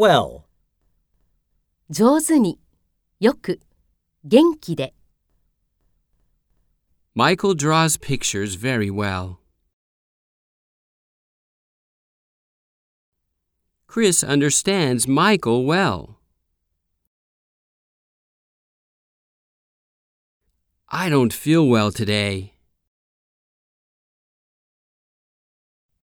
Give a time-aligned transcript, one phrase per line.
[0.00, 0.44] well,
[1.90, 2.58] 上手に、
[3.20, 3.60] よく、
[4.24, 4.94] 元気で。
[7.14, 9.40] Michael draws pictures very well.
[13.86, 16.16] Chris understands Michael well.
[20.88, 22.54] I don't feel well today.